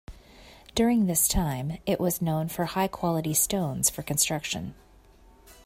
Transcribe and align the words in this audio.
During 0.73 1.05
this 1.05 1.27
time, 1.27 1.77
it 1.85 1.99
was 1.99 2.23
known 2.23 2.47
for 2.47 2.65
high 2.65 2.87
quality 2.87 3.35
stones 3.35 3.91
for 3.91 4.01
construction. 4.01 4.73